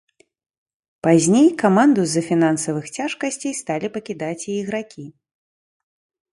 [1.07, 5.05] Пазней каманду з-за фінансавых цяжкасцей сталі пакідаць і ігракі.